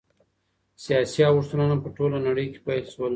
[0.83, 3.09] سياسي اوښتونونه په ټوله نړۍ کي پيل سول.